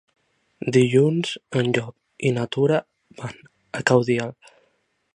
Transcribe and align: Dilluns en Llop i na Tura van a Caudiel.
Dilluns 0.77 1.33
en 1.61 1.69
Llop 1.79 2.27
i 2.31 2.33
na 2.39 2.49
Tura 2.57 2.83
van 3.23 3.39
a 3.81 3.87
Caudiel. 3.93 4.39